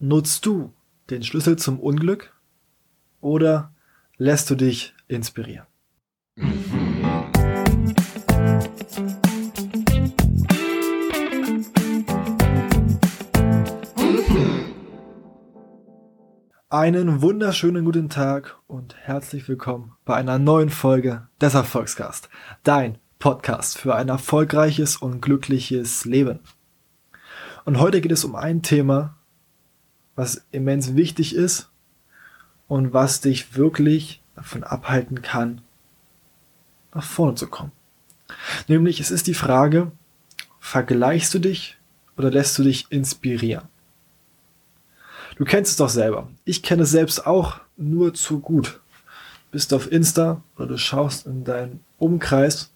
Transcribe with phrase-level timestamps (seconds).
[0.00, 0.72] Nutzt du
[1.10, 2.32] den Schlüssel zum Unglück
[3.20, 3.72] oder
[4.16, 5.66] lässt du dich inspirieren?
[16.68, 22.28] Einen wunderschönen guten Tag und herzlich willkommen bei einer neuen Folge des Erfolgscast,
[22.62, 26.38] dein Podcast für ein erfolgreiches und glückliches Leben.
[27.64, 29.17] Und heute geht es um ein Thema,
[30.18, 31.70] was immens wichtig ist
[32.66, 35.60] und was dich wirklich davon abhalten kann,
[36.92, 37.70] nach vorne zu kommen.
[38.66, 39.92] Nämlich es ist die Frage,
[40.58, 41.78] vergleichst du dich
[42.16, 43.68] oder lässt du dich inspirieren?
[45.36, 46.28] Du kennst es doch selber.
[46.44, 48.80] Ich kenne es selbst auch nur zu gut.
[49.52, 52.72] Bist auf Insta oder du schaust in deinen Umkreis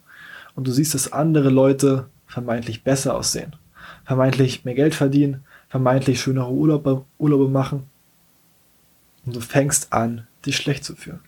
[0.55, 3.57] und du siehst, dass andere Leute vermeintlich besser aussehen,
[4.05, 7.89] vermeintlich mehr Geld verdienen, vermeintlich schönere Urlaube, Urlaube machen
[9.25, 11.21] und du fängst an, dich schlecht zu fühlen.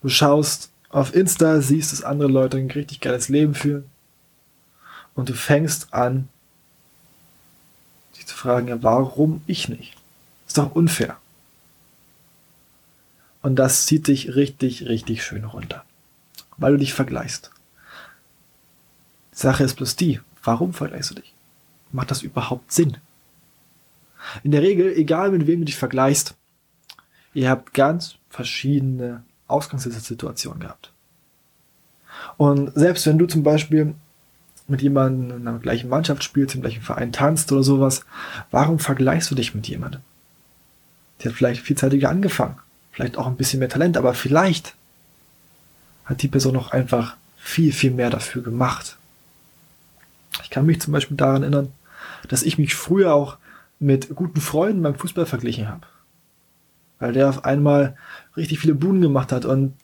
[0.00, 3.84] Du schaust auf Insta, siehst, dass andere Leute ein richtig geiles Leben führen
[5.14, 6.30] und du fängst an,
[8.16, 9.94] dich zu fragen, ja, warum ich nicht?
[10.46, 11.18] Ist doch unfair.
[13.42, 15.84] Und das zieht dich richtig, richtig schön runter,
[16.56, 17.50] weil du dich vergleichst.
[19.34, 21.34] Die Sache ist bloß die, warum vergleichst du dich?
[21.92, 22.96] Macht das überhaupt Sinn?
[24.42, 26.34] In der Regel, egal mit wem du dich vergleichst,
[27.34, 30.92] ihr habt ganz verschiedene Ausgangssituationen gehabt.
[32.36, 33.94] Und selbst wenn du zum Beispiel
[34.66, 38.04] mit jemandem in einer gleichen Mannschaft spielst, im gleichen Verein tanzt oder sowas,
[38.50, 40.00] warum vergleichst du dich mit jemandem?
[41.22, 42.58] Der hat vielleicht vielzeitiger angefangen,
[42.92, 44.74] vielleicht auch ein bisschen mehr Talent, aber vielleicht
[46.04, 48.96] hat die Person auch einfach viel, viel mehr dafür gemacht.
[50.42, 51.72] Ich kann mich zum Beispiel daran erinnern,
[52.28, 53.36] dass ich mich früher auch
[53.84, 55.86] mit guten Freunden beim Fußball verglichen habe.
[56.98, 57.96] Weil der auf einmal
[58.34, 59.74] richtig viele Buden gemacht hat und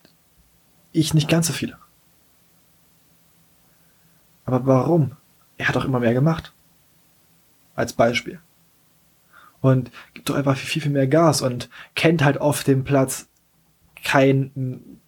[0.91, 1.77] ich nicht ganz so viele.
[4.47, 5.13] Aber warum?
[5.59, 6.55] Er hat auch immer mehr gemacht.
[7.75, 8.41] Als Beispiel.
[9.61, 13.29] Und gibt doch einfach viel, viel mehr Gas und kennt halt auf dem Platz
[14.03, 14.99] kein,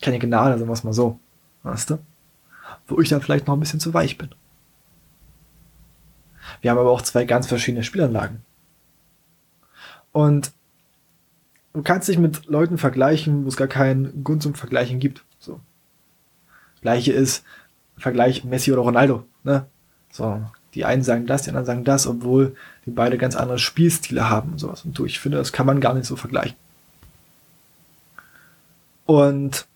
[0.00, 1.20] keine Gnade, sagen wir es mal so.
[1.64, 1.98] Weißt du?
[2.86, 4.30] Wo ich dann vielleicht noch ein bisschen zu weich bin.
[6.62, 8.42] Wir haben aber auch zwei ganz verschiedene Spielanlagen.
[10.12, 10.52] Und
[11.74, 15.24] du kannst dich mit Leuten vergleichen, wo es gar keinen Grund zum Vergleichen gibt.
[15.38, 15.60] So.
[16.80, 17.44] Gleiche ist
[17.98, 19.24] Vergleich Messi oder Ronaldo.
[19.42, 19.66] Ne?
[20.10, 20.42] So,
[20.74, 22.56] die einen sagen das, die anderen sagen das, obwohl
[22.86, 24.84] die beide ganz andere Spielstile haben und sowas.
[24.84, 26.56] Und du, ich finde, das kann man gar nicht so vergleichen.
[29.04, 29.66] Und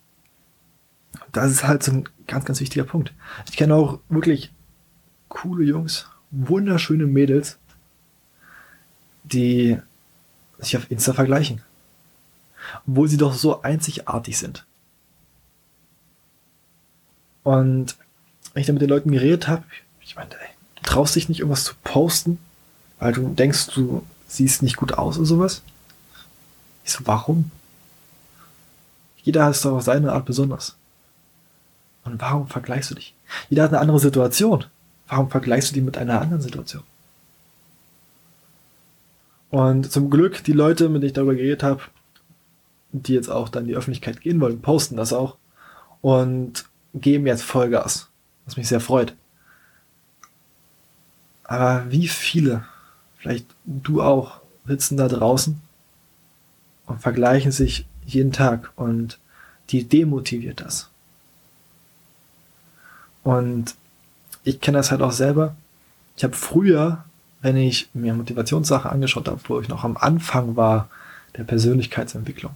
[1.31, 3.13] das ist halt so ein ganz, ganz wichtiger Punkt.
[3.49, 4.51] Ich kenne auch wirklich
[5.27, 7.57] coole Jungs, wunderschöne Mädels,
[9.23, 9.79] die
[10.59, 11.61] sich auf Insta vergleichen.
[12.87, 14.65] Obwohl sie doch so einzigartig sind.
[17.43, 17.95] Und
[18.53, 19.63] wenn ich da mit den Leuten geredet habe,
[20.01, 22.39] ich meinte, ey, du traust dich nicht irgendwas zu posten,
[22.99, 25.61] weil du denkst, du siehst nicht gut aus oder sowas.
[26.83, 27.51] Ich so, warum?
[29.23, 30.75] Jeder ist doch auf seine Art besonders.
[32.03, 33.13] Und warum vergleichst du dich?
[33.49, 34.65] Jeder hat eine andere Situation.
[35.07, 36.83] Warum vergleichst du die mit einer anderen Situation?
[39.49, 41.81] Und zum Glück, die Leute, mit denen ich darüber geredet habe,
[42.91, 45.37] die jetzt auch dann in die Öffentlichkeit gehen wollen, posten das auch
[46.01, 48.07] und geben jetzt Vollgas,
[48.45, 49.13] was mich sehr freut.
[51.43, 52.65] Aber wie viele,
[53.17, 55.61] vielleicht du auch, sitzen da draußen
[56.87, 59.17] und vergleichen sich jeden Tag und
[59.69, 60.89] die demotiviert das.
[63.23, 63.75] Und
[64.47, 65.55] ich kenne das halt auch selber.
[66.15, 67.03] Ich habe früher,
[67.41, 70.87] wenn ich mir Motivationssachen angeschaut habe, wo ich noch am Anfang war
[71.35, 72.53] der Persönlichkeitsentwicklung,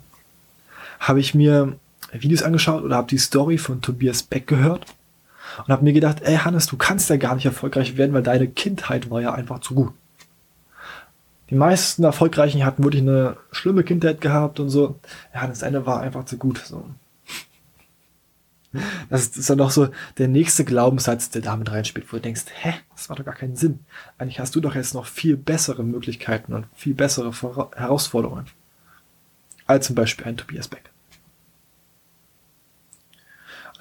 [1.00, 1.74] habe ich mir
[2.14, 4.86] Videos angeschaut oder habe die Story von Tobias Beck gehört
[5.60, 8.48] und habe mir gedacht, ey Hannes, du kannst ja gar nicht erfolgreich werden, weil deine
[8.48, 9.94] Kindheit war ja einfach zu gut.
[11.50, 14.98] Die meisten Erfolgreichen hatten wirklich eine schlimme Kindheit gehabt und so.
[15.34, 16.60] Ja, das eine war einfach zu gut.
[16.60, 16.86] So.
[19.10, 22.74] Das ist dann noch so der nächste Glaubenssatz, der damit reinspielt, wo du denkst, hä,
[22.96, 23.80] das macht doch gar keinen Sinn.
[24.18, 27.32] Eigentlich hast du doch jetzt noch viel bessere Möglichkeiten und viel bessere
[27.76, 28.46] Herausforderungen.
[29.68, 30.92] Als zum Beispiel ein Tobias Beck.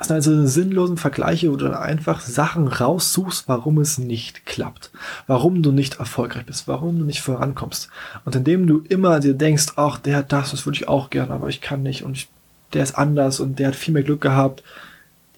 [0.01, 4.91] Das sind also sinnlosen Vergleiche, wo du einfach Sachen raussuchst, warum es nicht klappt.
[5.27, 7.91] Warum du nicht erfolgreich bist, warum du nicht vorankommst.
[8.25, 11.35] Und indem du immer dir denkst, ach, der hat das, das würde ich auch gerne,
[11.35, 12.31] aber ich kann nicht und ich
[12.73, 14.63] der ist anders und der hat viel mehr Glück gehabt.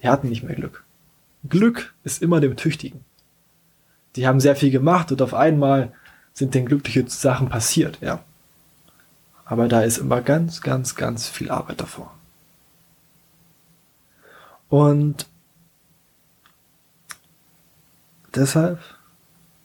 [0.01, 0.83] Die hatten nicht mehr Glück.
[1.47, 3.03] Glück ist immer dem Tüchtigen.
[4.15, 5.91] Die haben sehr viel gemacht und auf einmal
[6.33, 8.23] sind denn glückliche Sachen passiert, ja.
[9.45, 12.13] Aber da ist immer ganz, ganz, ganz viel Arbeit davor.
[14.69, 15.27] Und
[18.33, 18.79] deshalb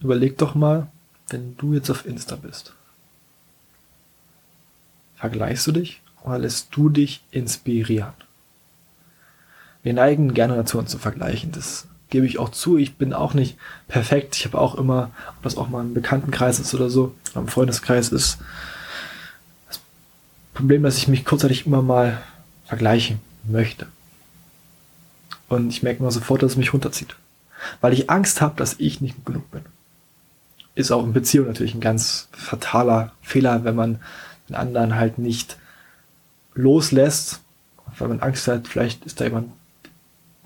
[0.01, 0.89] überleg doch mal,
[1.29, 2.75] wenn du jetzt auf Insta bist.
[5.17, 8.13] Vergleichst du dich oder lässt du dich inspirieren?
[9.83, 11.53] Wir neigen gerne dazu, uns zu vergleichen.
[11.53, 12.77] Das gebe ich auch zu.
[12.77, 13.57] Ich bin auch nicht
[13.87, 14.37] perfekt.
[14.37, 18.11] Ich habe auch immer, ob das auch mal im Bekanntenkreis ist oder so, im Freundeskreis
[18.11, 18.39] ist,
[19.69, 19.81] das
[20.55, 22.21] Problem, dass ich mich kurzzeitig immer mal
[22.67, 23.87] vergleichen möchte.
[25.49, 27.17] Und ich merke immer sofort, dass es mich runterzieht.
[27.81, 29.63] Weil ich Angst habe, dass ich nicht gut genug bin.
[30.75, 34.01] Ist auch in Beziehung natürlich ein ganz fataler Fehler, wenn man
[34.49, 35.57] den anderen halt nicht
[36.59, 37.41] loslässt,
[37.99, 39.53] weil man Angst hat, vielleicht ist da jemand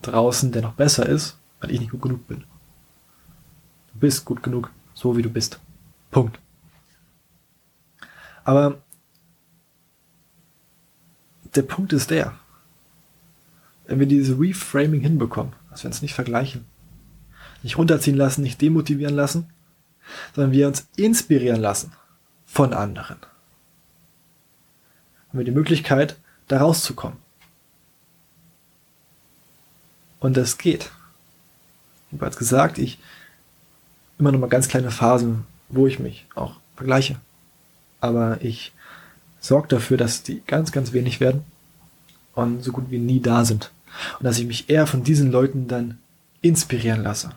[0.03, 2.45] draußen, der noch besser ist, weil ich nicht gut genug bin.
[3.95, 5.59] Du bist gut genug, so wie du bist.
[6.11, 6.39] Punkt.
[8.45, 8.79] Aber
[11.55, 12.35] der Punkt ist der,
[13.87, 16.67] wenn wir dieses Reframing hinbekommen, dass wir uns nicht vergleichen,
[17.63, 19.51] nicht runterziehen lassen, nicht demotivieren lassen,
[20.35, 21.93] sondern wir uns inspirieren lassen
[22.45, 23.19] von anderen,
[25.33, 26.17] haben wir die Möglichkeit,
[26.49, 27.17] da rauszukommen.
[30.21, 30.91] Und das geht.
[32.09, 32.99] Habe bereits gesagt, ich
[34.19, 37.17] immer noch mal ganz kleine Phasen, wo ich mich auch vergleiche.
[38.01, 38.73] Aber ich
[39.41, 41.45] sorge dafür, dass die ganz, ganz wenig werden
[42.35, 43.71] und so gut wie nie da sind.
[44.19, 45.99] Und dass ich mich eher von diesen Leuten dann
[46.43, 47.31] inspirieren lasse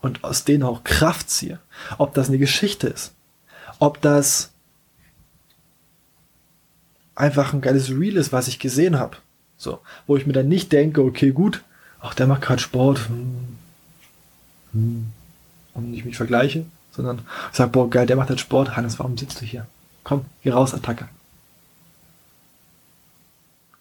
[0.00, 1.58] und aus denen auch Kraft ziehe.
[1.98, 3.12] Ob das eine Geschichte ist,
[3.80, 4.52] ob das
[7.14, 9.16] einfach ein geiles Reel ist, was ich gesehen habe.
[9.56, 11.62] So, wo ich mir dann nicht denke, okay, gut,
[12.00, 13.58] ach, der macht gerade Sport, hm,
[14.72, 15.12] hm,
[15.74, 19.16] und ich mich vergleiche, sondern ich sage, boah, geil, der macht jetzt Sport, Hannes, warum
[19.16, 19.66] sitzt du hier?
[20.04, 21.08] Komm, geh raus, Attacke.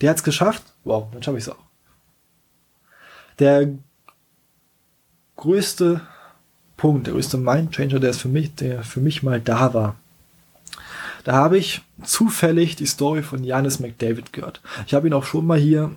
[0.01, 1.63] Der hat's geschafft, wow, dann schaffe ich's auch.
[3.39, 3.69] Der
[5.35, 6.01] größte
[6.77, 9.95] Punkt, der größte Mindchanger, der ist für mich, der für mich mal da war.
[11.23, 14.61] Da habe ich zufällig die Story von Janis McDavid gehört.
[14.87, 15.91] Ich habe ihn auch schon mal hier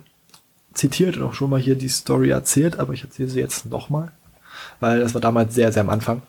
[0.73, 4.11] zitiert und auch schon mal hier die Story erzählt, aber ich erzähle sie jetzt nochmal,
[4.79, 6.21] weil das war damals sehr, sehr am Anfang.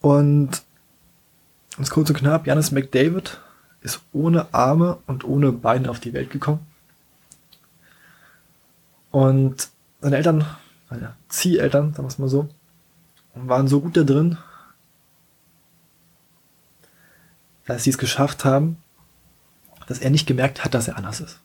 [0.00, 0.62] Und
[1.76, 3.40] ganz kurz und knapp, Janis McDavid
[3.80, 6.60] ist ohne Arme und ohne Beine auf die Welt gekommen.
[9.10, 9.68] Und
[10.00, 10.46] seine Eltern,
[10.88, 12.48] seine Zieheltern, sagen wir es mal so,
[13.34, 14.38] waren so gut da drin,
[17.66, 18.78] dass sie es geschafft haben,
[19.86, 21.40] dass er nicht gemerkt hat, dass er anders ist.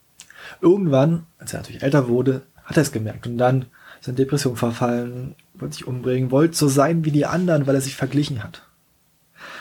[0.62, 3.66] Irgendwann, als er natürlich älter wurde, hat er es gemerkt und dann
[4.00, 7.76] ist er in Depression verfallen, wollte sich umbringen, wollte so sein wie die anderen, weil
[7.76, 8.64] er sich verglichen hat.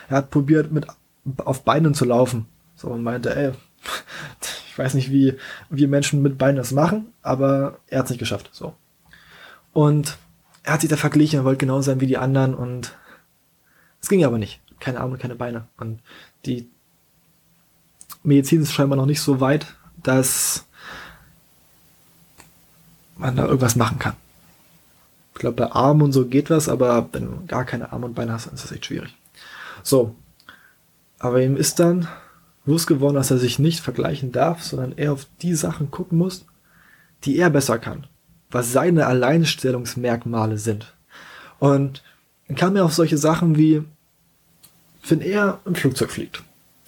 [0.09, 0.87] Er hat probiert, mit
[1.39, 2.47] auf Beinen zu laufen.
[2.77, 3.53] So und meinte, ey,
[4.69, 5.37] ich weiß nicht, wie
[5.71, 8.51] wir Menschen mit Beinen das machen, aber er hat es nicht geschafft.
[8.53, 8.75] So.
[9.73, 10.19] Und
[10.63, 12.97] er hat sich da verglichen, er wollte genau sein wie die anderen und
[14.01, 14.61] es ging aber nicht.
[14.81, 15.69] Keine Arme, keine Beine.
[15.79, 16.01] Und
[16.45, 16.69] die
[18.23, 19.67] Medizin ist scheinbar noch nicht so weit,
[20.03, 20.65] dass
[23.17, 24.15] man da irgendwas machen kann.
[25.35, 28.15] Ich glaube, bei Armen und so geht was, aber wenn du gar keine Arme und
[28.15, 29.15] Beine hast, dann ist das echt schwierig.
[29.83, 30.15] So.
[31.19, 32.09] Aber ihm ist dann
[32.65, 36.45] bewusst geworden, dass er sich nicht vergleichen darf, sondern er auf die Sachen gucken muss,
[37.25, 38.07] die er besser kann.
[38.51, 40.95] Was seine Alleinstellungsmerkmale sind.
[41.59, 42.03] Und
[42.49, 43.83] dann kam er auf solche Sachen wie,
[45.09, 46.43] wenn er im Flugzeug fliegt,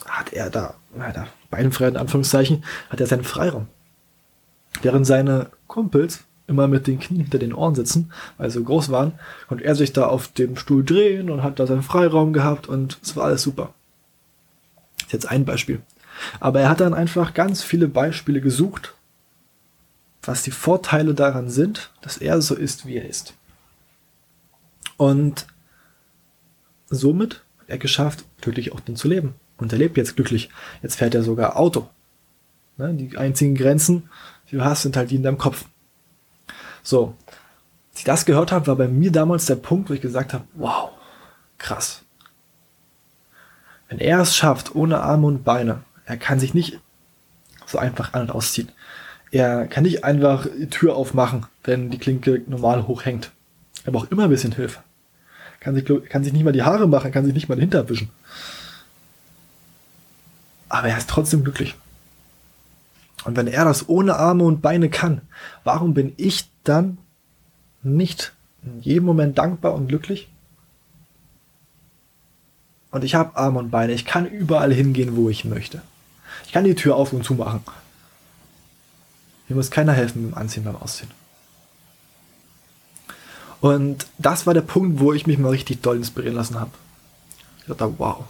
[0.07, 3.69] hat er da, hat er beinfrei in Anführungszeichen, hat er seinen Freiraum.
[4.83, 8.91] Während seine Kumpels immer mit den Knien hinter den Ohren sitzen, weil sie so groß
[8.91, 12.67] waren, konnte er sich da auf dem Stuhl drehen und hat da seinen Freiraum gehabt
[12.69, 13.75] und es war alles super.
[15.03, 15.81] Ist jetzt ein Beispiel.
[16.41, 18.95] Aber er hat dann einfach ganz viele Beispiele gesucht,
[20.23, 23.35] was die Vorteile daran sind, dass er so ist, wie er ist.
[24.97, 25.47] Und
[26.91, 29.35] somit er geschafft, glücklich auch dann zu leben.
[29.59, 30.51] Und er lebt jetzt glücklich.
[30.83, 31.89] Jetzt fährt er sogar Auto.
[32.77, 32.95] Ne?
[32.95, 34.09] Die einzigen Grenzen,
[34.51, 35.67] die du hast, sind halt die in deinem Kopf.
[36.83, 37.15] So.
[37.91, 40.45] Als ich das gehört habe, war bei mir damals der Punkt, wo ich gesagt habe,
[40.55, 40.91] wow,
[41.59, 42.03] krass.
[43.89, 46.79] Wenn er es schafft, ohne Arme und Beine, er kann sich nicht
[47.67, 48.71] so einfach an und ausziehen.
[49.31, 53.33] Er kann nicht einfach die Tür aufmachen, wenn die Klinke normal hochhängt.
[53.85, 54.81] Er braucht immer ein bisschen Hilfe.
[55.61, 57.87] Kann sich, kann sich nicht mal die Haare machen, kann sich nicht mal den Hintern.
[60.69, 61.75] Aber er ist trotzdem glücklich.
[63.25, 65.23] Und wenn er das ohne Arme und Beine kann,
[65.65, 66.99] warum bin ich dann
[67.83, 70.29] nicht in jedem Moment dankbar und glücklich?
[72.91, 73.93] Und ich habe Arme und Beine.
[73.93, 75.83] Ich kann überall hingehen, wo ich möchte.
[76.47, 77.61] Ich kann die Tür auf und zu machen.
[79.49, 81.11] Mir muss keiner helfen beim Anziehen, beim Ausziehen.
[83.61, 86.71] Und das war der Punkt, wo ich mich mal richtig doll inspirieren lassen habe.
[87.61, 88.25] Ich dachte, wow,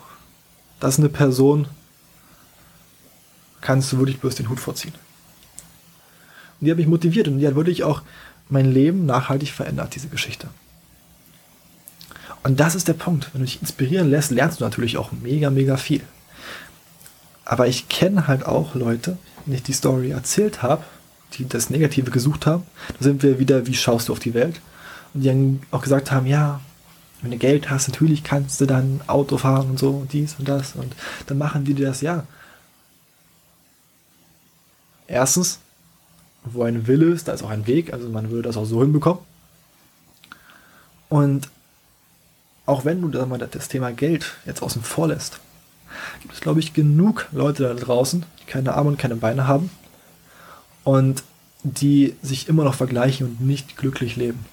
[0.81, 1.69] das ist eine Person,
[3.61, 4.95] kannst du wirklich bloß den Hut vorziehen.
[6.61, 8.03] Und die hat mich motiviert und die hat wirklich auch
[8.49, 10.49] mein Leben nachhaltig verändert, diese Geschichte.
[12.43, 13.29] Und das ist der Punkt.
[13.33, 16.03] Wenn du dich inspirieren lässt, lernst du natürlich auch mega, mega viel.
[17.45, 20.85] Aber ich kenne halt auch Leute, wenn ich die Story erzählt habe,
[21.35, 22.65] die das Negative gesucht haben,
[22.99, 24.61] da sind wir wieder, wie schaust du auf die Welt?
[25.15, 26.61] Und die dann auch gesagt haben, ja,
[27.23, 30.49] wenn du Geld hast, natürlich kannst du dann Auto fahren und so und dies und
[30.49, 30.95] das und
[31.27, 32.25] dann machen die dir das, ja.
[35.07, 35.59] Erstens,
[36.45, 38.83] wo ein Wille ist, da ist auch ein Weg, also man würde das auch so
[38.83, 39.23] hinbekommen.
[41.09, 41.49] Und
[42.67, 45.41] auch wenn du das Thema Geld jetzt außen vor lässt,
[46.21, 49.71] gibt es, glaube ich, genug Leute da draußen, die keine Arme und keine Beine haben
[50.85, 51.23] und
[51.62, 54.45] die sich immer noch vergleichen und nicht glücklich leben.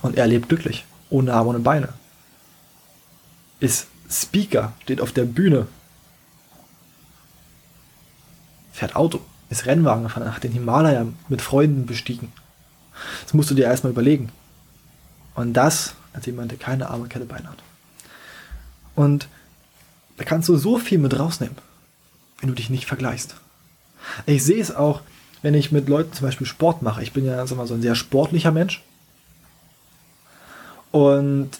[0.00, 1.90] Und er lebt glücklich, ohne Arme und Beine.
[3.60, 5.66] Ist Speaker, steht auf der Bühne,
[8.72, 9.20] fährt Auto,
[9.50, 12.32] ist Rennwagen gefahren, nach den Himalaya mit Freunden bestiegen.
[13.24, 14.30] Das musst du dir erstmal überlegen.
[15.34, 17.58] Und das als jemand, der keine Arme, keine Beine hat.
[18.94, 19.28] Und
[20.16, 21.56] da kannst du so viel mit rausnehmen,
[22.40, 23.36] wenn du dich nicht vergleichst.
[24.26, 25.00] Ich sehe es auch,
[25.40, 27.02] wenn ich mit Leuten zum Beispiel Sport mache.
[27.02, 28.82] Ich bin ja sag mal, so ein sehr sportlicher Mensch.
[30.92, 31.50] Und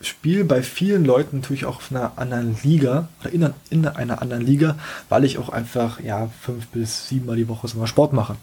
[0.00, 4.44] spiele bei vielen Leuten natürlich auch auf einer anderen Liga oder in, in einer anderen
[4.44, 4.76] Liga,
[5.08, 8.36] weil ich auch einfach ja fünf bis sieben Mal die Woche so mal Sport mache.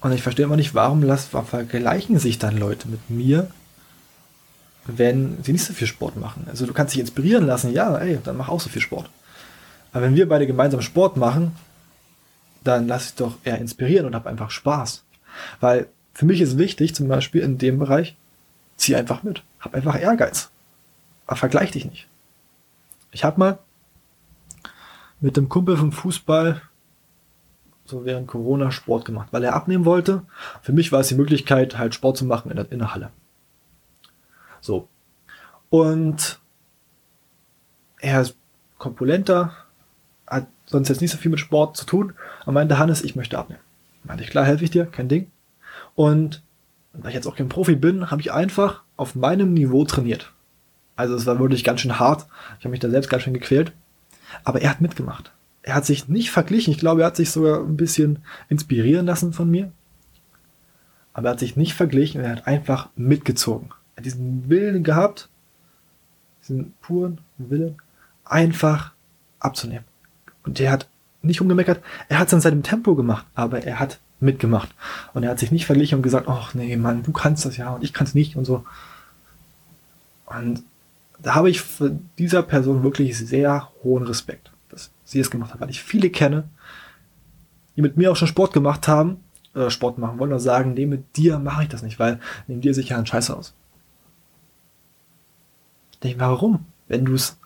[0.00, 3.48] Und ich verstehe immer nicht, warum, las, vergleichen sich dann Leute mit mir,
[4.84, 6.46] wenn sie nicht so viel Sport machen.
[6.50, 9.08] Also du kannst dich inspirieren lassen, ja, ey, dann mach auch so viel Sport.
[9.92, 11.54] Aber wenn wir beide gemeinsam Sport machen,
[12.64, 15.04] dann lass ich doch eher inspirieren und hab einfach Spaß.
[15.60, 18.16] Weil für mich ist wichtig, zum Beispiel in dem Bereich,
[18.76, 19.42] zieh einfach mit.
[19.60, 20.50] Hab einfach Ehrgeiz.
[21.26, 22.08] Aber vergleich dich nicht.
[23.10, 23.58] Ich habe mal
[25.20, 26.60] mit dem Kumpel vom Fußball
[27.84, 30.22] so während Corona Sport gemacht, weil er abnehmen wollte.
[30.62, 33.10] Für mich war es die Möglichkeit, halt Sport zu machen in der, in der Halle.
[34.60, 34.88] So.
[35.68, 36.40] Und
[37.98, 38.36] er ist
[38.78, 39.54] kompulenter,
[40.26, 42.14] hat sonst jetzt nicht so viel mit Sport zu tun.
[42.46, 43.62] Er meinte, Hannes, ich möchte abnehmen.
[44.04, 45.30] Meinte ich, klar, helfe ich dir, kein Ding.
[45.94, 46.42] Und
[46.92, 50.32] da ich jetzt auch kein Profi bin, habe ich einfach auf meinem Niveau trainiert.
[50.96, 52.26] Also es war wirklich ganz schön hart.
[52.58, 53.72] Ich habe mich da selbst ganz schön gequält.
[54.44, 55.32] Aber er hat mitgemacht
[55.62, 56.72] er hat sich nicht verglichen.
[56.72, 58.18] Ich glaube, er hat sich sogar ein bisschen
[58.48, 59.72] inspirieren lassen von mir.
[61.12, 63.70] Aber er hat sich nicht verglichen, er hat einfach mitgezogen.
[63.94, 65.28] Er hat diesen Willen gehabt,
[66.42, 67.76] diesen puren Willen,
[68.24, 68.92] einfach
[69.38, 69.84] abzunehmen.
[70.44, 70.88] Und der hat
[71.20, 74.70] nicht umgemeckert, er hat es in seinem Tempo gemacht, aber er hat mitgemacht.
[75.14, 77.70] Und er hat sich nicht verglichen und gesagt, ach nee, Mann, du kannst das ja
[77.70, 78.64] und ich kann es nicht und so.
[80.26, 80.62] Und
[81.18, 81.62] da habe ich
[82.18, 86.44] dieser Person wirklich sehr hohen Respekt dass sie es gemacht hat, weil ich viele kenne,
[87.76, 89.22] die mit mir auch schon Sport gemacht haben,
[89.54, 92.62] oder Sport machen wollen, und sagen, nee, mit dir mache ich das nicht, weil neben
[92.62, 93.54] dir sicher ein Scheiße aus.
[95.92, 96.66] Ich denke, warum?
[96.88, 97.36] Wenn du es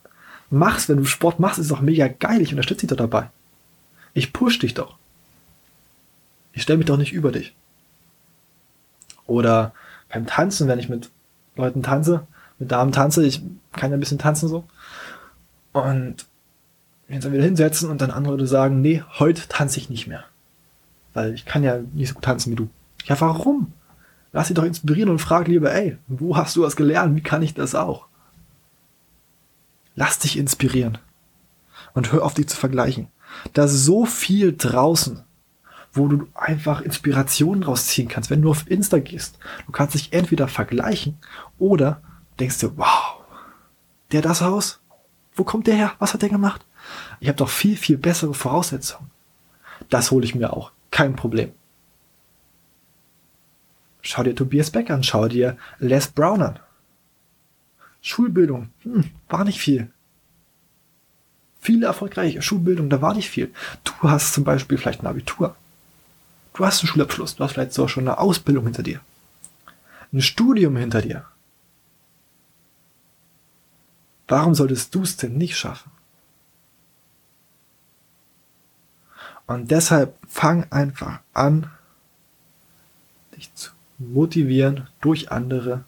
[0.51, 3.31] machst, wenn du Sport machst, ist es doch mega geil, ich unterstütze dich doch dabei.
[4.15, 4.97] Ich push dich doch.
[6.57, 7.55] Ich stelle mich doch nicht über dich.
[9.27, 9.75] Oder
[10.09, 11.11] beim Tanzen, wenn ich mit
[11.55, 12.27] Leuten tanze,
[12.59, 14.65] mit Damen tanze, ich kann ja ein bisschen tanzen so.
[15.73, 16.27] Und
[17.09, 20.25] jetzt dann wieder hinsetzen und dann andere Leute sagen, nee, heute tanze ich nicht mehr.
[21.13, 22.71] Weil ich kann ja nicht so gut tanzen wie du.
[23.05, 23.73] Ja, warum?
[24.33, 27.17] Lass dich doch inspirieren und frag lieber, ey, wo hast du das gelernt?
[27.17, 28.07] Wie kann ich das auch?
[29.95, 30.97] Lass dich inspirieren.
[31.93, 33.09] Und hör auf dich zu vergleichen.
[33.53, 35.23] Da ist so viel draußen,
[35.97, 39.39] wo du einfach Inspirationen rausziehen kannst, wenn du auf Insta gehst.
[39.67, 41.19] Du kannst dich entweder vergleichen
[41.59, 42.01] oder
[42.39, 43.21] denkst du, wow,
[44.13, 44.81] der das Haus?
[45.35, 45.93] Wo kommt der her?
[45.99, 46.65] Was hat der gemacht?
[47.21, 49.11] Ich habe doch viel, viel bessere Voraussetzungen.
[49.91, 50.73] Das hole ich mir auch.
[50.91, 51.53] Kein Problem.
[54.03, 56.59] Schau dir Tobias Beck an, schau dir Les Brown an.
[58.01, 59.91] Schulbildung, hm, war nicht viel.
[61.61, 63.53] Viele erfolgreiche Schulbildung, da war nicht viel.
[63.83, 65.57] Du hast zum Beispiel vielleicht ein Abitur.
[66.57, 69.01] Du hast einen Schulabschluss, du hast vielleicht sogar schon eine Ausbildung hinter dir.
[70.11, 71.27] Ein Studium hinter dir.
[74.27, 75.91] Warum solltest du es denn nicht schaffen?
[79.47, 81.71] Und deshalb fang einfach an,
[83.37, 85.85] dich zu motivieren durch andere.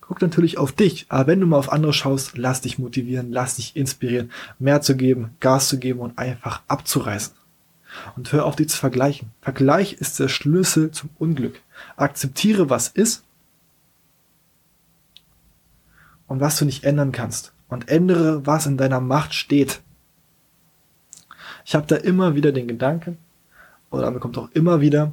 [0.00, 3.56] Guck natürlich auf dich, aber wenn du mal auf andere schaust, lass dich motivieren, lass
[3.56, 7.39] dich inspirieren, mehr zu geben, Gas zu geben und einfach abzureißen.
[8.16, 9.30] Und hör auf, dich zu vergleichen.
[9.40, 11.60] Vergleich ist der Schlüssel zum Unglück.
[11.96, 13.24] Akzeptiere, was ist
[16.26, 17.52] und was du nicht ändern kannst.
[17.68, 19.80] Und ändere, was in deiner Macht steht.
[21.64, 23.18] Ich habe da immer wieder den Gedanken,
[23.90, 25.12] oder mir kommt auch immer wieder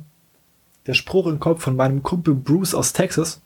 [0.86, 3.42] der Spruch im Kopf von meinem Kumpel Bruce aus Texas,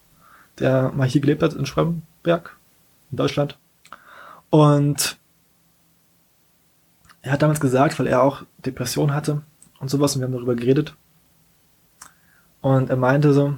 [0.60, 2.56] der mal hier gelebt hat in Schwemberg,
[3.10, 3.58] in Deutschland.
[4.50, 5.18] Und
[7.22, 9.42] er hat damals gesagt, weil er auch Depression hatte
[9.80, 10.96] und sowas, und wir haben darüber geredet.
[12.62, 13.56] Und er meinte so,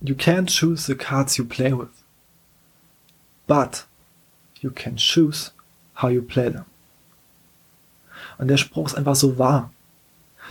[0.00, 1.88] You can't choose the cards you play with,
[3.46, 3.86] but
[4.60, 5.52] you can choose
[5.96, 6.64] how you play them.
[8.38, 9.70] Und der Spruch ist einfach so wahr.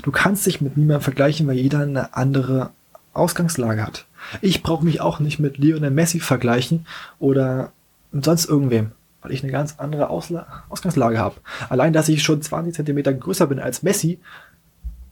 [0.02, 2.72] Du kannst dich mit niemandem vergleichen, weil jeder eine andere
[3.14, 4.06] Ausgangslage hat.
[4.42, 6.86] Ich brauche mich auch nicht mit Lionel Messi vergleichen
[7.20, 7.72] oder
[8.12, 8.92] sonst irgendwem,
[9.26, 11.38] weil ich eine ganz andere Ausla Ausgangslage habe.
[11.68, 14.20] Allein, dass ich schon 20 Zentimeter größer bin als Messi,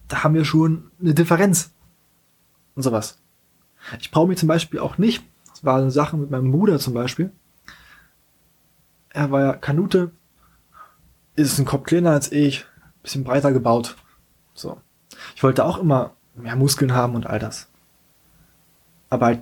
[0.07, 1.71] da haben wir schon eine Differenz.
[2.75, 3.17] Und sowas.
[3.99, 6.93] Ich brauche mich zum Beispiel auch nicht, das war eine Sache mit meinem Bruder zum
[6.93, 7.31] Beispiel.
[9.09, 10.11] Er war ja Kanute,
[11.35, 12.65] ist ein Kopf kleiner als ich,
[13.01, 13.95] bisschen breiter gebaut.
[14.53, 14.79] So.
[15.35, 17.67] Ich wollte auch immer mehr Muskeln haben und all das.
[19.09, 19.41] Aber halt,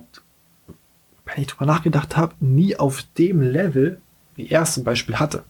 [1.26, 4.01] wenn ich drüber nachgedacht habe, nie auf dem Level,
[4.34, 5.44] wie er es zum Beispiel hatte.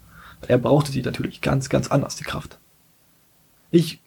[0.49, 2.59] Er brauchte die natürlich ganz, ganz anders, die Kraft.
[3.71, 4.03] Ich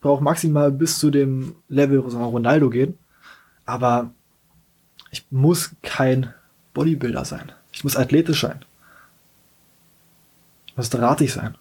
[0.00, 2.98] brauche maximal bis zu dem Level Ronaldo gehen,
[3.64, 4.10] aber
[5.10, 6.34] ich muss kein
[6.74, 7.52] Bodybuilder sein.
[7.72, 8.64] Ich muss athletisch sein.
[10.66, 11.56] Ich muss drahtig sein.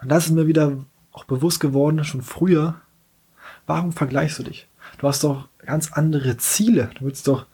[0.00, 2.80] Und das ist mir wieder auch bewusst geworden, schon früher,
[3.66, 4.68] warum vergleichst du dich?
[4.98, 6.90] Du hast doch ganz andere Ziele.
[6.94, 7.46] Du willst doch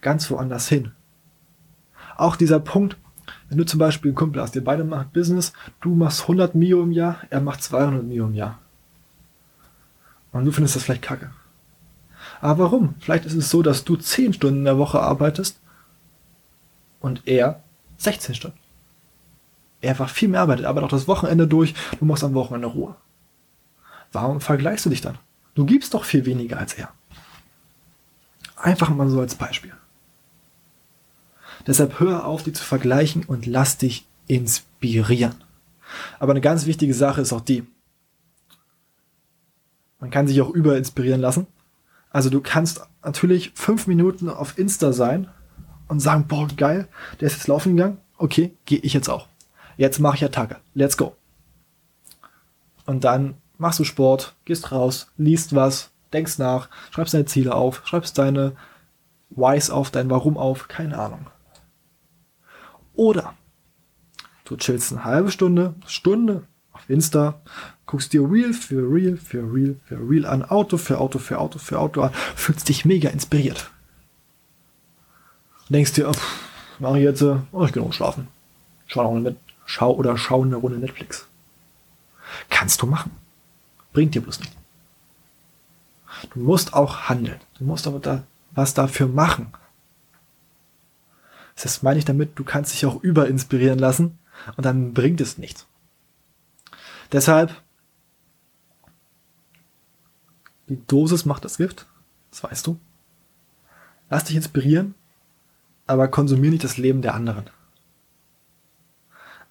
[0.00, 0.92] ganz woanders hin.
[2.16, 2.96] Auch dieser Punkt,
[3.48, 6.82] wenn du zum Beispiel einen Kumpel hast, ihr beide macht Business, du machst 100 Mio
[6.82, 8.58] im Jahr, er macht 200 Mio im Jahr.
[10.32, 11.30] Und du findest das vielleicht kacke.
[12.40, 12.94] Aber warum?
[13.00, 15.60] Vielleicht ist es so, dass du 10 Stunden in der Woche arbeitest
[17.00, 17.62] und er
[17.98, 18.58] 16 Stunden
[19.84, 22.96] er einfach viel mehr arbeitet, arbeitet auch das Wochenende durch, du machst am Wochenende Ruhe.
[24.12, 25.18] Warum vergleichst du dich dann?
[25.54, 26.92] Du gibst doch viel weniger als er.
[28.56, 29.72] Einfach mal so als Beispiel.
[31.66, 35.34] Deshalb hör auf, die zu vergleichen und lass dich inspirieren.
[36.18, 37.64] Aber eine ganz wichtige Sache ist auch die,
[40.00, 41.46] man kann sich auch überinspirieren lassen.
[42.10, 45.28] Also du kannst natürlich fünf Minuten auf Insta sein
[45.88, 46.88] und sagen, boah, geil,
[47.20, 47.98] der ist jetzt laufen gegangen.
[48.18, 49.28] Okay, gehe ich jetzt auch
[49.76, 50.56] jetzt mache ich Attacke.
[50.74, 51.16] Let's go.
[52.86, 57.82] Und dann machst du Sport, gehst raus, liest was, denkst nach, schreibst deine Ziele auf,
[57.86, 58.56] schreibst deine
[59.30, 61.26] Whys auf, dein Warum auf, keine Ahnung.
[62.94, 63.34] Oder
[64.44, 67.40] du chillst eine halbe Stunde, Stunde auf Insta,
[67.86, 71.58] guckst dir Real für Real für Real für Real an, Auto für Auto für Auto
[71.58, 73.70] für Auto an, fühlst dich mega inspiriert.
[75.68, 76.12] Denkst dir,
[76.78, 78.28] mache ich jetzt, oh, ich gehe noch schlafen.
[78.86, 81.26] Schau noch mit, Schau oder schau eine Runde Netflix.
[82.50, 83.12] Kannst du machen.
[83.92, 84.52] Bringt dir bloß nicht.
[86.32, 87.40] Du musst auch handeln.
[87.58, 89.52] Du musst aber da was dafür machen.
[91.56, 94.18] Das meine ich damit, du kannst dich auch überinspirieren lassen
[94.56, 95.66] und dann bringt es nichts.
[97.12, 97.62] Deshalb,
[100.68, 101.86] die Dosis macht das Gift,
[102.30, 102.78] das weißt du.
[104.10, 104.94] Lass dich inspirieren,
[105.86, 107.48] aber konsumier nicht das Leben der anderen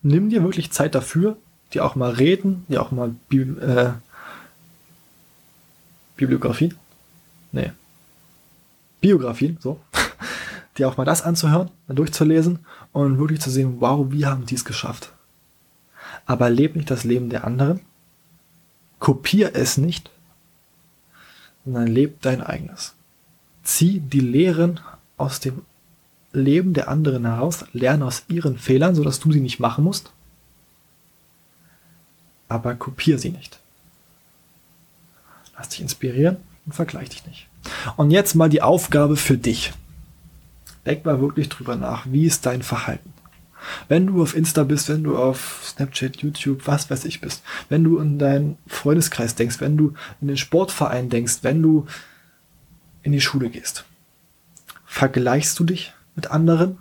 [0.03, 1.37] nimm dir wirklich Zeit dafür,
[1.73, 3.93] die auch mal reden, die auch mal Bi äh,
[6.15, 6.75] Bibliografien,
[7.51, 7.71] nee,
[9.01, 9.79] Biografien, so,
[10.77, 12.59] die auch mal das anzuhören, durchzulesen
[12.91, 15.11] und wirklich zu sehen, wow, wie haben die es geschafft.
[16.25, 17.81] Aber leb nicht das Leben der anderen,
[18.99, 20.09] kopier es nicht,
[21.65, 22.93] sondern leb dein eigenes.
[23.63, 24.79] Zieh die Lehren
[25.17, 25.61] aus dem
[26.31, 30.11] Leben der anderen heraus, lerne aus ihren Fehlern, sodass du sie nicht machen musst,
[32.49, 33.59] aber kopier sie nicht.
[35.55, 37.47] Lass dich inspirieren und vergleich dich nicht.
[37.95, 39.73] Und jetzt mal die Aufgabe für dich.
[40.85, 43.13] Denk mal wirklich drüber nach, wie ist dein Verhalten?
[43.87, 47.83] Wenn du auf Insta bist, wenn du auf Snapchat, YouTube, was weiß ich bist, wenn
[47.83, 51.85] du in deinen Freundeskreis denkst, wenn du in den Sportverein denkst, wenn du
[53.03, 53.85] in die Schule gehst,
[54.85, 56.77] vergleichst du dich mit anderen?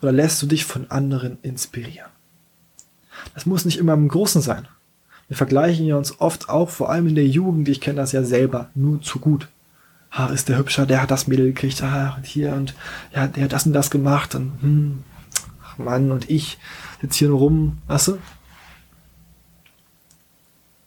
[0.00, 2.10] Oder lässt du dich von anderen inspirieren?
[3.34, 4.68] Das muss nicht immer im Großen sein.
[5.28, 8.22] Wir vergleichen ja uns oft auch, vor allem in der Jugend, ich kenne das ja
[8.22, 9.48] selber, nur zu gut.
[10.14, 12.74] Ah, ist der hübscher, der hat das Mädel gekriegt, ah, hier und
[13.14, 15.04] ja, der hat das und das gemacht und hm,
[15.64, 16.58] ach Mann, und ich
[17.00, 18.18] sitze hier nur rum, weißt du?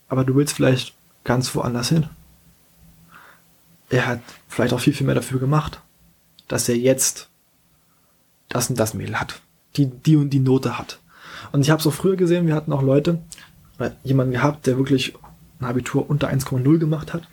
[0.10, 2.08] Aber du willst vielleicht ganz woanders hin.
[3.90, 5.82] Er hat vielleicht auch viel, viel mehr dafür gemacht,
[6.48, 7.30] dass er jetzt
[8.48, 9.42] das und das Mädel hat,
[9.76, 11.00] die, die und die Note hat.
[11.52, 13.22] Und ich habe es auch früher gesehen, wir hatten auch Leute,
[13.78, 15.14] oder jemanden gehabt, der wirklich
[15.60, 17.28] ein Abitur unter 1,0 gemacht hat.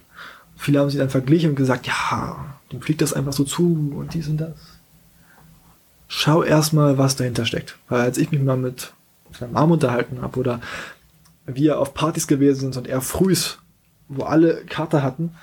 [0.57, 4.15] Viele haben sich dann verglichen und gesagt, ja, dem fliegt das einfach so zu und
[4.15, 4.55] dies und das.
[6.09, 7.77] Schau erstmal, was dahinter steckt.
[7.89, 8.93] Weil als ich mich mal mit
[9.33, 10.61] seiner Mom unterhalten habe oder
[11.47, 13.59] wir auf Partys gewesen sind und er frühs,
[14.09, 15.35] wo alle Karte hatten,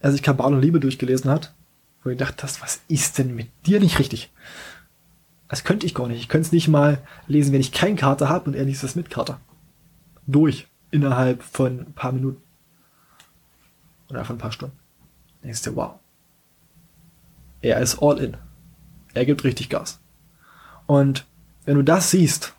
[0.00, 1.52] er sich Kabal und Liebe durchgelesen hat,
[2.02, 4.30] wo ich dachte, was ist denn mit dir nicht richtig?
[5.48, 6.20] Das könnte ich gar nicht.
[6.20, 8.94] Ich könnte es nicht mal lesen, wenn ich keine Karte habe und er liest das
[8.94, 9.36] mit Karte.
[10.26, 10.66] Durch.
[10.92, 12.42] Innerhalb von ein paar Minuten.
[14.10, 14.76] Oder von ein paar Stunden.
[15.42, 15.94] denkst du, wow.
[17.62, 18.36] Er ist all in.
[19.14, 20.00] Er gibt richtig Gas.
[20.86, 21.26] Und
[21.64, 22.54] wenn du das siehst,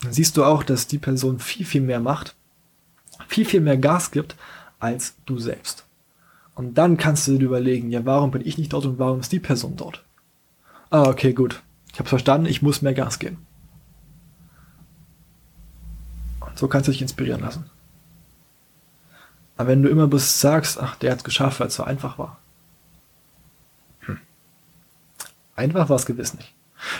[0.00, 2.36] dann siehst du auch, dass die Person viel, viel mehr macht,
[3.28, 4.36] viel, viel mehr Gas gibt,
[4.78, 5.84] als du selbst.
[6.54, 9.32] Und dann kannst du dir überlegen, ja, warum bin ich nicht dort und warum ist
[9.32, 10.04] die Person dort?
[10.90, 11.62] Ah, okay, gut.
[11.92, 13.46] Ich habe verstanden, ich muss mehr Gas geben.
[16.40, 17.68] Und so kannst du dich inspirieren lassen.
[19.56, 22.18] Aber wenn du immer bloß sagst, ach, der hat es geschafft, weil es so einfach
[22.18, 22.38] war.
[24.00, 24.18] Hm.
[25.54, 26.52] Einfach war es gewiss nicht.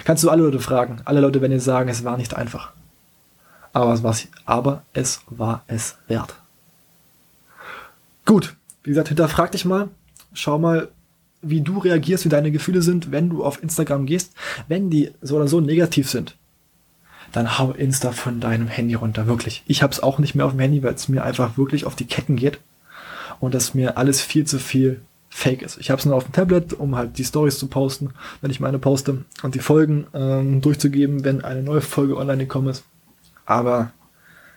[0.05, 1.01] Kannst du alle Leute fragen.
[1.05, 2.73] Alle Leute werden dir sagen, es war nicht einfach.
[3.73, 4.17] Aber es, war,
[4.47, 6.35] aber es war es wert.
[8.25, 9.89] Gut, wie gesagt, hinterfrag dich mal.
[10.33, 10.89] Schau mal,
[11.43, 14.33] wie du reagierst, wie deine Gefühle sind, wenn du auf Instagram gehst.
[14.67, 16.37] Wenn die so oder so negativ sind,
[17.37, 19.27] dann hau Insta von deinem Handy runter.
[19.27, 19.63] Wirklich.
[19.67, 21.95] Ich habe es auch nicht mehr auf dem Handy, weil es mir einfach wirklich auf
[21.95, 22.59] die Ketten geht
[23.41, 25.77] und dass mir alles viel zu viel fake ist.
[25.77, 28.59] Ich habe es nur auf dem Tablet, um halt die Stories zu posten, wenn ich
[28.59, 32.85] meine poste und die Folgen ähm, durchzugeben, wenn eine neue Folge online gekommen ist.
[33.45, 33.91] Aber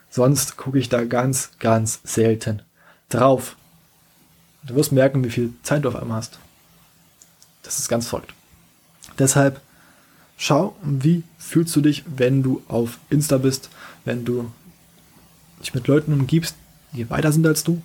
[0.10, 2.62] sonst gucke ich da ganz, ganz selten
[3.10, 3.58] drauf.
[4.64, 6.40] Du wirst merken, wie viel Zeit du auf einmal hast.
[7.64, 8.34] Das ist ganz verrückt.
[9.18, 9.60] Deshalb
[10.40, 13.70] schau, wie fühlst du dich, wenn du auf Insta bist,
[14.06, 14.52] wenn du
[15.60, 16.56] dich mit Leuten umgibst,
[16.94, 17.82] die weiter sind als du.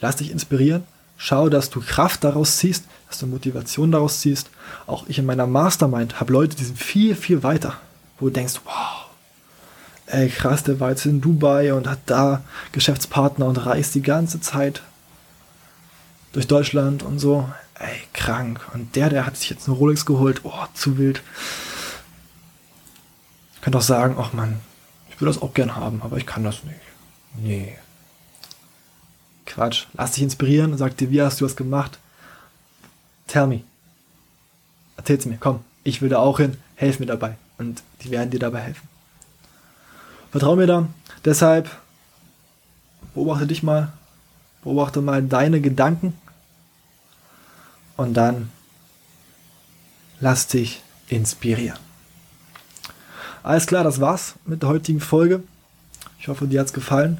[0.00, 0.84] Lass dich inspirieren.
[1.18, 4.48] Schau, dass du Kraft daraus ziehst, dass du Motivation daraus ziehst.
[4.86, 7.76] Auch ich in meiner Mastermind habe Leute, die sind viel, viel weiter,
[8.18, 9.06] wo du denkst, wow,
[10.06, 14.40] ey krass, der war jetzt in Dubai und hat da Geschäftspartner und reist die ganze
[14.40, 14.82] Zeit
[16.32, 17.48] durch Deutschland und so.
[17.82, 18.60] Ey, krank.
[18.72, 20.42] Und der, der hat sich jetzt eine Rolex geholt.
[20.44, 21.20] Oh, zu wild.
[23.56, 24.60] Ich könnte auch sagen, ach man,
[25.10, 26.78] ich würde das auch gern haben, aber ich kann das nicht.
[27.34, 27.76] Nee.
[29.46, 29.86] Quatsch.
[29.94, 31.98] Lass dich inspirieren, sag dir, wie hast du das gemacht?
[33.26, 33.62] Tell me.
[34.96, 35.64] Erzähl's mir, komm.
[35.82, 37.36] Ich will da auch hin, helf mir dabei.
[37.58, 38.88] Und die werden dir dabei helfen.
[40.30, 40.86] Vertrau mir da.
[41.24, 41.68] Deshalb
[43.12, 43.92] beobachte dich mal.
[44.62, 46.16] Beobachte mal deine Gedanken
[47.96, 48.50] und dann
[50.20, 51.78] lass dich inspirieren.
[53.42, 55.42] Alles klar, das war's mit der heutigen Folge.
[56.20, 57.18] Ich hoffe, dir hat's gefallen.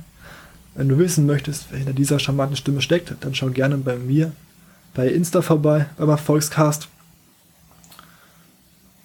[0.74, 4.32] Wenn du wissen möchtest, wer hinter dieser charmanten Stimme steckt, dann schau gerne bei mir
[4.94, 6.88] bei Insta vorbei, beim Erfolgscast.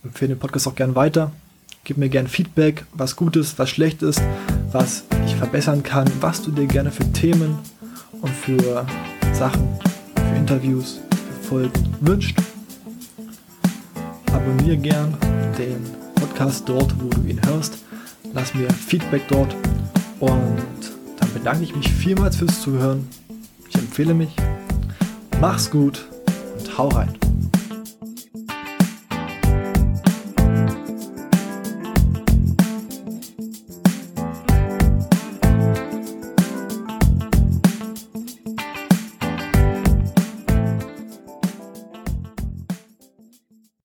[0.03, 1.31] Empfehle den Podcast auch gerne weiter.
[1.83, 4.21] Gib mir gerne Feedback, was gut ist, was schlecht ist,
[4.71, 7.57] was ich verbessern kann, was du dir gerne für Themen
[8.21, 8.85] und für
[9.33, 9.67] Sachen,
[10.15, 10.99] für Interviews
[11.47, 12.37] Folgen wünscht.
[14.33, 15.17] Abonniere gern
[15.57, 15.81] den
[16.15, 17.77] Podcast dort, wo du ihn hörst.
[18.33, 19.55] Lass mir Feedback dort
[20.19, 20.57] und
[21.17, 23.07] dann bedanke ich mich vielmals fürs Zuhören.
[23.69, 24.35] Ich empfehle mich.
[25.39, 26.05] Mach's gut
[26.57, 27.17] und hau rein.